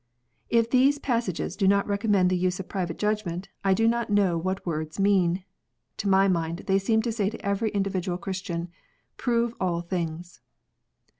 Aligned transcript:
If 0.49 0.71
these 0.71 0.97
passages 0.97 1.55
do 1.55 1.67
not 1.67 1.85
recommend 1.87 2.31
the 2.31 2.35
use 2.35 2.59
of 2.59 2.67
private 2.67 2.97
judgment, 2.97 3.49
I 3.63 3.75
do 3.75 3.87
not 3.87 4.09
know 4.09 4.35
what 4.35 4.65
words 4.65 4.99
mean. 4.99 5.43
To 5.97 6.09
my 6.09 6.27
mind 6.27 6.63
they 6.65 6.79
seem 6.79 7.03
to 7.03 7.11
say 7.11 7.29
to 7.29 7.45
every 7.45 7.69
individual 7.69 8.17
Christian," 8.17 8.69
Prove 9.23 9.53
all 9.59 9.81
things." 9.81 10.41